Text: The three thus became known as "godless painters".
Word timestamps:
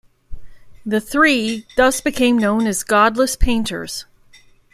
The 0.83 0.99
three 0.99 1.67
thus 1.77 2.01
became 2.01 2.39
known 2.39 2.65
as 2.65 2.81
"godless 2.81 3.35
painters". 3.35 4.05